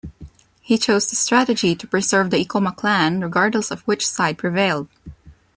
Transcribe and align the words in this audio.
He 0.61 0.79
chose 0.79 1.07
this 1.11 1.19
strategy 1.19 1.75
to 1.75 1.85
preserve 1.85 2.31
the 2.31 2.43
Ikoma 2.43 2.75
clan 2.75 3.21
regardless 3.21 3.69
of 3.69 3.81
which 3.81 4.07
side 4.07 4.35
prevailed. 4.35 4.87